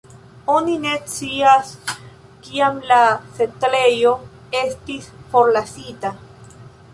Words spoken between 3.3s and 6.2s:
setlejo estis forlasita.